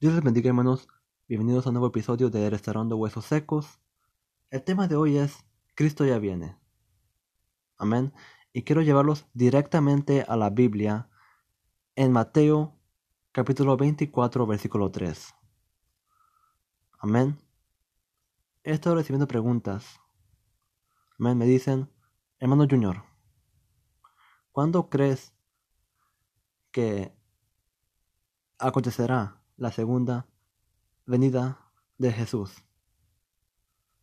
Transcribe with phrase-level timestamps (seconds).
[0.00, 0.86] Dios les bendiga hermanos,
[1.26, 3.80] bienvenidos a un nuevo episodio de Restaurando Huesos Secos.
[4.48, 6.56] El tema de hoy es Cristo ya viene.
[7.78, 8.12] Amén.
[8.52, 11.10] Y quiero llevarlos directamente a la Biblia
[11.96, 12.76] en Mateo
[13.32, 15.34] capítulo 24 versículo 3.
[17.00, 17.36] Amén.
[18.62, 19.98] He estado recibiendo preguntas.
[21.18, 21.36] Amén.
[21.36, 21.90] Me dicen,
[22.38, 23.02] hermano Junior,
[24.52, 25.34] ¿cuándo crees
[26.70, 27.12] que
[28.60, 30.26] acontecerá la segunda
[31.04, 31.58] venida
[31.98, 32.64] de Jesús?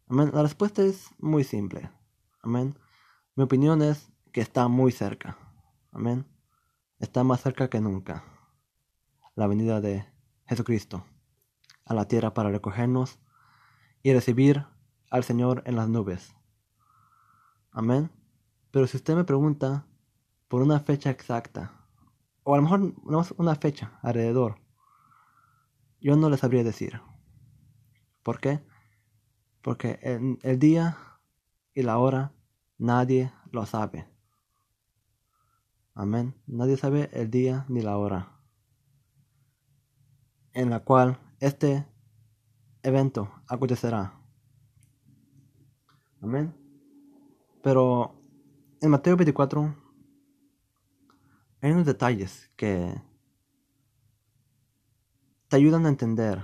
[0.07, 0.29] Amén.
[0.33, 1.89] La respuesta es muy simple.
[2.41, 2.77] Amén.
[3.35, 5.37] Mi opinión es que está muy cerca.
[5.91, 6.27] Amén.
[6.99, 8.23] Está más cerca que nunca.
[9.33, 10.05] La venida de
[10.45, 11.05] Jesucristo
[11.85, 13.19] a la tierra para recogernos
[14.03, 14.65] y recibir
[15.09, 16.35] al Señor en las nubes.
[17.71, 18.11] Amén.
[18.71, 19.87] Pero si usted me pregunta
[20.47, 21.71] por una fecha exacta,
[22.43, 24.64] o a lo mejor no una fecha alrededor,
[26.01, 27.01] yo no le sabría decir.
[28.23, 28.61] ¿Por qué?
[29.61, 30.97] Porque el, el día
[31.73, 32.33] y la hora
[32.77, 34.07] nadie lo sabe.
[35.93, 36.35] Amén.
[36.47, 38.35] Nadie sabe el día ni la hora
[40.55, 41.85] en la cual este
[42.81, 44.17] evento acontecerá.
[46.21, 46.55] Amén.
[47.61, 48.15] Pero
[48.81, 49.75] en Mateo 24
[51.61, 52.95] hay unos detalles que
[55.47, 56.43] te ayudan a entender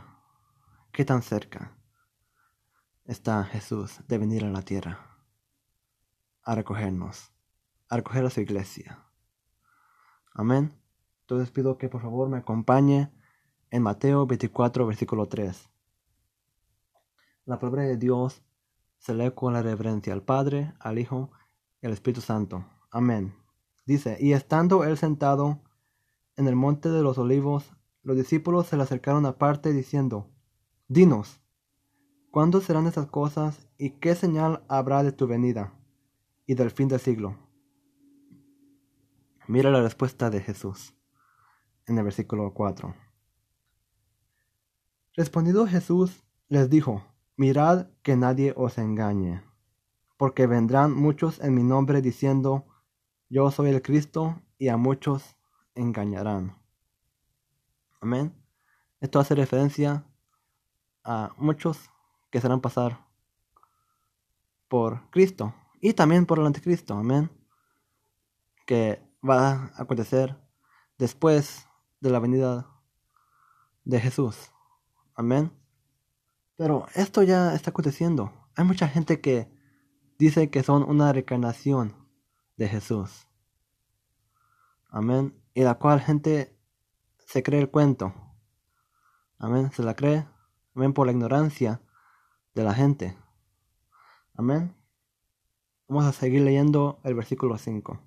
[0.92, 1.76] qué tan cerca
[3.06, 5.08] está Jesús de venir a la tierra
[6.44, 7.32] a recogernos,
[7.90, 9.04] a recoger a su iglesia.
[10.34, 10.74] Amén.
[11.22, 13.12] Entonces pido que por favor me acompañe
[13.70, 15.70] en Mateo 24, versículo 3.
[17.46, 18.44] La palabra de Dios
[18.98, 21.32] se lee con la reverencia al Padre, al Hijo
[21.82, 22.66] y al Espíritu Santo.
[22.92, 23.36] Amén.
[23.86, 25.62] Dice, y estando él sentado
[26.36, 27.72] en el monte de los olivos,
[28.04, 30.30] los discípulos se le acercaron aparte diciendo,
[30.88, 31.42] Dinos,
[32.32, 35.74] ¿cuándo serán estas cosas y qué señal habrá de tu venida
[36.46, 37.38] y del fin del siglo?
[39.48, 40.96] Mira la respuesta de Jesús
[41.86, 42.96] en el versículo 4.
[45.16, 47.04] Respondido Jesús les dijo,
[47.38, 49.44] Mirad que nadie os engañe,
[50.18, 52.66] porque vendrán muchos en mi nombre diciendo,
[53.30, 55.38] Yo soy el Cristo, y a muchos
[55.74, 56.61] engañarán.
[58.02, 58.36] Amén.
[59.00, 60.04] Esto hace referencia
[61.04, 61.80] a muchos
[62.32, 63.08] que serán pasar
[64.68, 66.96] por Cristo y también por el anticristo.
[66.96, 67.30] Amén.
[68.66, 70.36] Que va a acontecer
[70.98, 71.68] después
[72.00, 72.68] de la venida
[73.84, 74.52] de Jesús.
[75.14, 75.52] Amén.
[76.56, 78.34] Pero esto ya está aconteciendo.
[78.56, 79.48] Hay mucha gente que
[80.18, 81.96] dice que son una reencarnación
[82.58, 83.28] de Jesús.
[84.90, 85.40] Amén.
[85.54, 86.58] Y la cual gente
[87.32, 88.14] se cree el cuento.
[89.40, 89.72] Amén.
[89.72, 90.28] Se la cree.
[90.76, 90.92] Amén.
[90.92, 91.82] Por la ignorancia
[92.54, 93.18] de la gente.
[94.36, 94.76] Amén.
[95.88, 98.02] Vamos a seguir leyendo el versículo 5.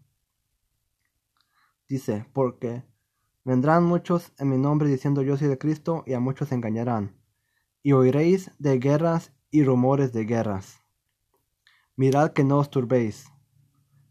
[1.88, 2.84] Dice, porque
[3.44, 7.16] vendrán muchos en mi nombre diciendo yo soy de Cristo y a muchos engañarán
[7.82, 10.82] y oiréis de guerras y rumores de guerras.
[11.96, 13.26] Mirad que no os turbéis,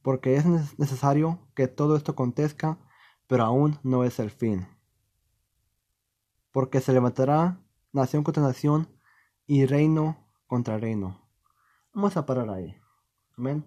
[0.02, 0.46] porque es
[0.80, 2.80] necesario que todo esto acontezca,
[3.28, 4.68] pero aún no es el fin.
[6.54, 7.60] Porque se levantará
[7.92, 8.88] nación contra nación
[9.46, 11.20] y reino contra reino.
[11.94, 12.80] Vamos a parar ahí.
[13.38, 13.66] Amén.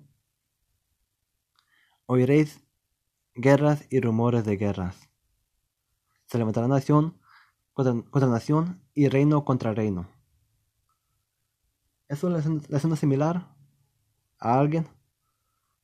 [2.07, 2.65] Oiréis
[3.35, 5.11] guerras y rumores de guerras.
[6.27, 7.21] Se levantará nación
[7.73, 10.09] contra, nación y reino contra reino.
[12.09, 13.53] ¿Eso le, suena similar
[14.39, 14.87] a alguien?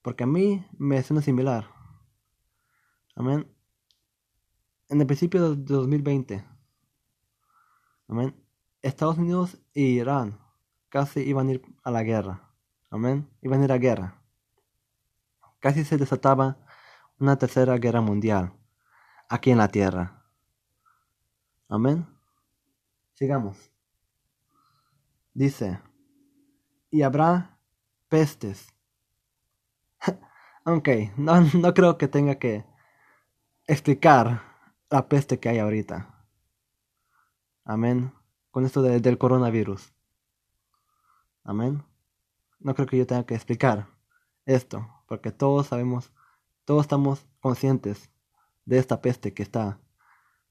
[0.03, 1.69] Porque a mí me suena similar.
[3.17, 3.53] Amén.
[4.89, 6.52] En el principio de 2020.
[8.83, 10.39] Estados Unidos e Irán
[10.89, 12.51] casi iban a ir a la guerra.
[12.91, 13.29] Amén.
[13.41, 14.23] Iban a ir a guerra.
[15.61, 16.59] Casi se desataba
[17.19, 18.53] una tercera guerra mundial
[19.29, 20.23] aquí en la tierra.
[21.69, 22.07] Amén.
[23.15, 23.71] Sigamos.
[25.33, 25.81] Dice,
[26.91, 27.59] y habrá
[28.09, 28.69] pestes.
[30.67, 32.67] ok, no, no creo que tenga que
[33.67, 34.43] explicar
[34.91, 36.22] la peste que hay ahorita.
[37.65, 38.13] Amén.
[38.51, 39.93] Con esto del coronavirus.
[41.45, 41.85] Amén.
[42.61, 43.89] No creo que yo tenga que explicar
[44.45, 46.13] esto, porque todos sabemos,
[46.65, 48.11] todos estamos conscientes
[48.65, 49.81] de esta peste que está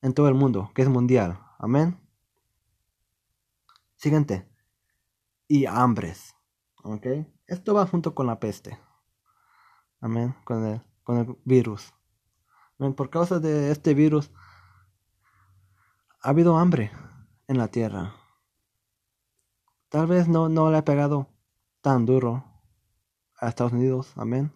[0.01, 1.39] en todo el mundo, que es mundial.
[1.59, 1.99] Amén.
[3.95, 4.49] Siguiente.
[5.47, 6.35] Y hambres.
[6.83, 7.05] ¿Ok?
[7.47, 8.79] Esto va junto con la peste.
[9.99, 10.35] Amén.
[10.43, 11.93] Con el, con el virus.
[12.79, 12.93] Amén.
[12.93, 14.31] Por causa de este virus
[16.21, 16.91] ha habido hambre
[17.47, 18.13] en la tierra.
[19.89, 21.27] Tal vez no, no le ha pegado
[21.81, 22.45] tan duro
[23.39, 24.53] a Estados Unidos, amén,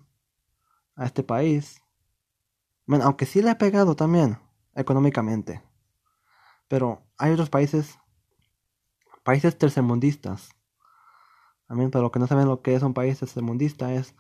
[0.96, 1.82] a este país.
[2.88, 4.38] aunque sí le ha pegado también
[4.76, 5.64] económicamente.
[6.68, 7.98] Pero hay otros países,
[9.24, 10.50] países tercermundistas.
[11.68, 14.16] Amén, pero que no saben lo que es un país tercermundista, es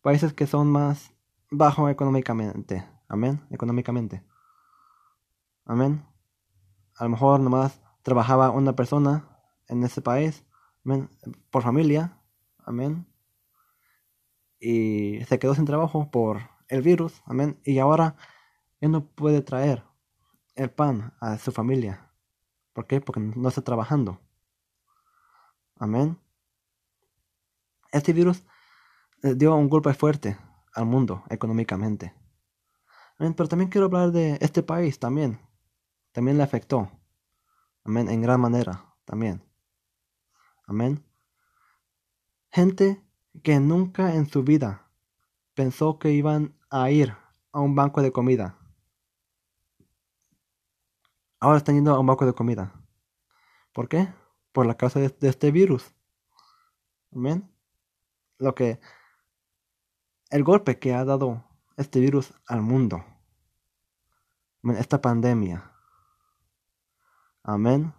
[0.00, 1.12] países que son más
[1.50, 2.88] bajo económicamente.
[3.06, 4.24] Amén, económicamente.
[5.66, 6.15] Amén.
[6.98, 9.28] A lo mejor nomás trabajaba una persona
[9.68, 10.44] en ese país,
[10.84, 11.10] amén,
[11.50, 12.18] por familia,
[12.64, 13.06] amén.
[14.58, 17.60] Y se quedó sin trabajo por el virus, amén.
[17.64, 18.16] Y ahora
[18.80, 19.84] él no puede traer
[20.54, 22.10] el pan a su familia.
[22.72, 23.00] ¿Por qué?
[23.00, 24.20] Porque no está trabajando.
[25.78, 26.18] Amén.
[27.92, 28.44] Este virus
[29.22, 30.38] eh, dio un golpe fuerte
[30.74, 32.14] al mundo económicamente.
[33.18, 35.40] Pero también quiero hablar de este país también.
[36.16, 36.90] También le afectó.
[37.84, 38.08] Amén.
[38.08, 39.44] En gran manera también.
[40.66, 41.04] Amén.
[42.50, 43.04] Gente
[43.42, 44.90] que nunca en su vida
[45.52, 47.14] pensó que iban a ir
[47.52, 48.58] a un banco de comida
[51.38, 52.72] ahora están yendo a un banco de comida.
[53.74, 54.08] ¿Por qué?
[54.52, 55.94] Por la causa de, este virus.
[57.12, 57.52] Amén.
[58.38, 58.80] Lo que.
[60.30, 61.44] El golpe que ha dado
[61.76, 63.04] este virus al mundo.
[64.78, 65.75] Esta pandemia.
[67.48, 67.94] Amén.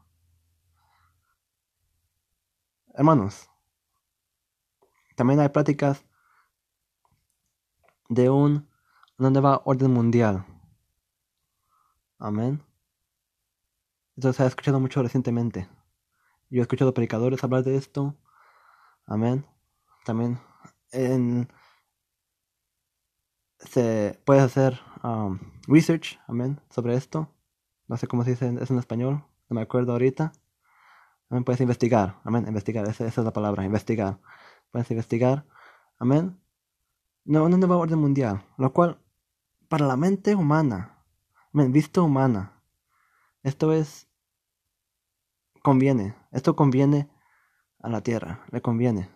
[2.93, 3.49] Hermanos,
[5.15, 6.03] también hay prácticas
[8.09, 8.67] de un,
[9.17, 10.45] una nueva orden mundial.
[12.19, 12.61] Amén.
[14.17, 15.69] Esto se ha escuchado mucho recientemente.
[16.49, 18.17] Yo he escuchado predicadores hablar de esto.
[19.05, 19.45] Amén.
[20.03, 20.41] También
[20.91, 21.47] en,
[23.59, 25.39] se puede hacer um,
[25.69, 27.33] research, amén, sobre esto.
[27.87, 30.33] No sé cómo se dice eso en español, no me acuerdo ahorita.
[31.29, 34.19] Amén, puedes investigar, amén, investigar, esa, es la palabra, investigar.
[34.71, 35.45] Puedes investigar,
[35.99, 36.39] amén.
[37.25, 39.01] No, una nueva orden mundial, lo cual,
[39.67, 41.03] para la mente humana,
[41.53, 42.61] amén, vista humana,
[43.43, 44.07] esto es
[45.61, 47.09] conviene, esto conviene
[47.79, 49.09] a la tierra, le conviene.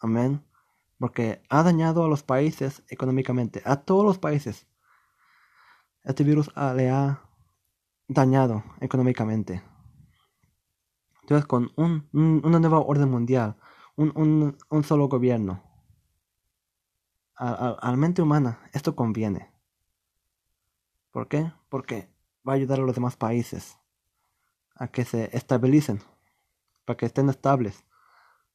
[0.00, 0.44] Amén.
[0.98, 4.66] Porque ha dañado a los países económicamente, a todos los países.
[6.04, 7.27] Este virus le ha
[8.08, 9.62] dañado económicamente.
[11.22, 13.56] Entonces, con un, una nueva orden mundial,
[13.96, 15.62] un, un, solo gobierno,
[17.36, 19.52] a, a la mente humana, esto conviene.
[21.10, 21.52] ¿Por qué?
[21.68, 22.08] Porque
[22.48, 23.78] va a ayudar a los demás países
[24.74, 26.00] a que se estabilicen,
[26.84, 27.84] para que estén estables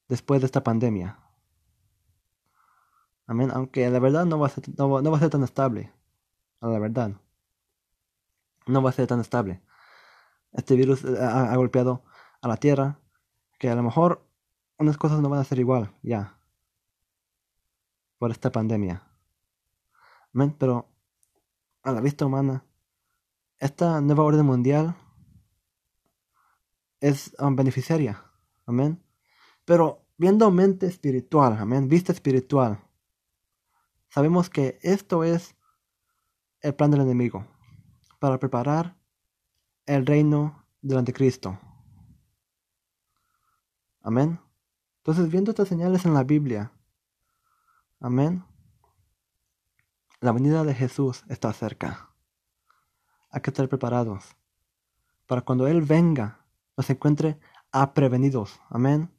[0.07, 1.19] después de esta pandemia.
[3.27, 3.51] Amén.
[3.53, 5.91] Aunque la verdad no va a ser, no, va a ser tan estable.
[6.59, 7.11] A la verdad.
[8.65, 9.61] No va a ser tan estable.
[10.51, 12.03] Este virus eh, ha, golpeado
[12.41, 12.99] a la tierra.
[13.59, 14.25] Que a lo mejor
[14.77, 16.37] unas cosas no van a ser igual ya.
[18.17, 19.03] Por esta pandemia.
[20.57, 20.89] Pero
[21.83, 22.65] a la vista humana.
[23.59, 24.95] Esta nueva orden mundial
[26.99, 28.23] es beneficiaria.
[28.65, 29.03] Amén.
[29.65, 32.81] Pero viendo mente espiritual, amén, vista espiritual,
[34.09, 35.55] sabemos que esto es
[36.61, 37.47] el plan del enemigo
[38.23, 38.95] para preparar
[39.85, 41.59] el reino del anticristo.
[44.01, 44.39] Amén.
[44.99, 46.71] Entonces, viendo estas señales en la Biblia,
[47.99, 48.45] amén,
[50.21, 52.15] la venida de Jesús está cerca.
[53.29, 54.37] Hay que estar preparados
[55.27, 56.45] para cuando Él venga
[56.77, 57.37] nos encuentre
[57.73, 58.57] aprevenidos.
[58.69, 59.13] Amén.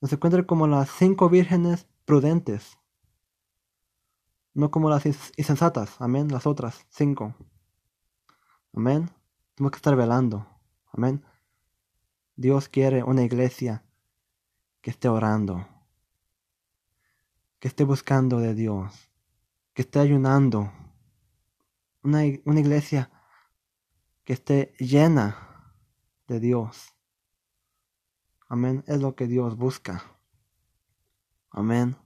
[0.00, 2.78] Nos encuentre como las cinco vírgenes prudentes.
[4.54, 6.00] No como las insensatas.
[6.00, 6.28] Amén.
[6.28, 7.34] Las otras cinco.
[8.74, 9.10] Amén.
[9.54, 10.46] Tenemos que estar velando.
[10.92, 11.22] Amén.
[12.36, 13.84] Dios quiere una iglesia
[14.80, 15.68] que esté orando.
[17.58, 19.10] Que esté buscando de Dios.
[19.74, 20.72] Que esté ayunando.
[22.02, 23.10] Una, una iglesia
[24.24, 25.74] que esté llena
[26.26, 26.94] de Dios.
[28.48, 28.84] Amén.
[28.86, 30.02] Es lo que Dios busca.
[31.50, 31.96] Amén.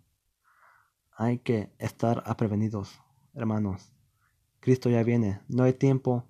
[1.13, 3.01] Hay que estar aprevenidos,
[3.35, 3.93] hermanos.
[4.59, 5.41] Cristo ya viene.
[5.49, 6.29] No hay tiempo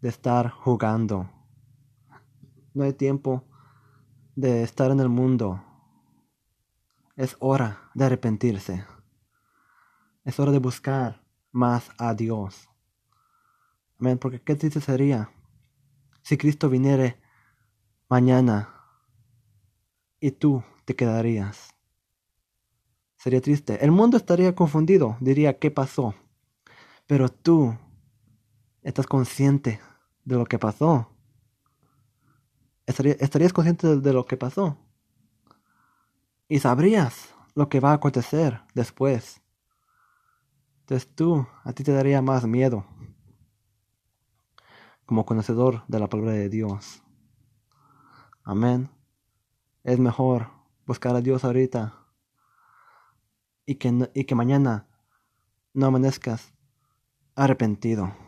[0.00, 1.30] de estar jugando.
[2.74, 3.44] No hay tiempo
[4.36, 5.62] de estar en el mundo.
[7.16, 8.84] Es hora de arrepentirse.
[10.24, 12.68] Es hora de buscar más a Dios.
[13.98, 14.18] Amén.
[14.18, 15.30] Porque qué triste sería
[16.22, 17.20] si Cristo viniere
[18.08, 18.74] mañana
[20.20, 21.74] y tú te quedarías.
[23.16, 23.84] Sería triste.
[23.84, 26.14] El mundo estaría confundido, diría, ¿qué pasó?
[27.06, 27.76] Pero tú
[28.82, 29.80] estás consciente
[30.28, 31.08] de lo que pasó.
[32.86, 34.76] estarías consciente de lo que pasó.
[36.48, 39.40] Y sabrías lo que va a acontecer después.
[40.80, 42.86] Entonces tú, a ti te daría más miedo
[45.06, 47.02] como conocedor de la palabra de Dios.
[48.44, 48.90] Amén.
[49.82, 50.50] Es mejor
[50.86, 51.94] buscar a Dios ahorita
[53.64, 54.86] y que, y que mañana
[55.72, 56.52] no amanezcas
[57.34, 58.27] arrepentido.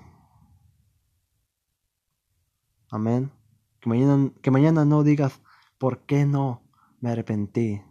[2.91, 3.33] Amén.
[3.81, 5.41] Que mañana, no digas,
[5.79, 6.63] ¿por qué no
[7.01, 7.83] me arrepentí?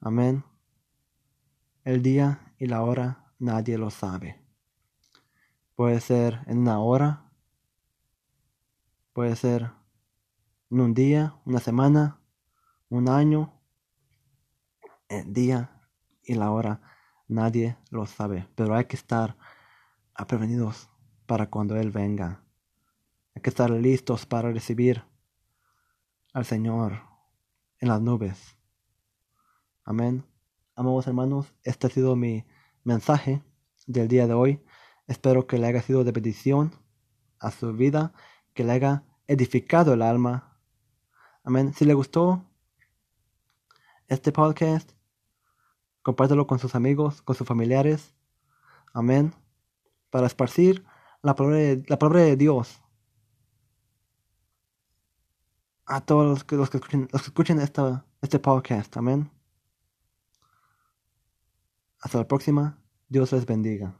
[0.00, 0.44] Amén.
[1.84, 4.40] El día y la hora nadie lo sabe.
[5.74, 7.32] Puede ser en una hora,
[9.12, 9.72] puede ser
[10.70, 12.20] en un día, una semana,
[12.88, 13.60] un año,
[15.08, 15.88] el día
[16.22, 16.82] y la hora
[17.26, 19.36] nadie lo sabe, pero hay que estar
[20.28, 20.89] prevenidos
[21.30, 22.42] para cuando Él venga.
[23.36, 25.04] Hay que estar listos para recibir
[26.32, 27.04] al Señor
[27.78, 28.56] en las nubes.
[29.84, 30.24] Amén.
[30.74, 32.44] Amados hermanos, este ha sido mi
[32.82, 33.44] mensaje
[33.86, 34.60] del día de hoy.
[35.06, 36.72] Espero que le haya sido de bendición
[37.38, 38.12] a su vida,
[38.52, 40.58] que le haya edificado el alma.
[41.44, 41.72] Amén.
[41.74, 42.44] Si le gustó
[44.08, 44.90] este podcast,
[46.02, 48.16] compártelo con sus amigos, con sus familiares.
[48.92, 49.32] Amén.
[50.10, 50.89] Para esparcir
[51.22, 52.82] la palabra de, la palabra de Dios
[55.86, 58.96] a todos los que, los que escuchen, los que escuchen este podcast.
[58.96, 59.30] Amén.
[62.00, 62.78] Hasta la próxima.
[63.08, 63.99] Dios les bendiga.